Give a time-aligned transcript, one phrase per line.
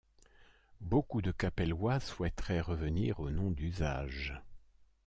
[0.79, 4.41] Beaucoup de capellois souhaiteraient revenir au nom d'usage.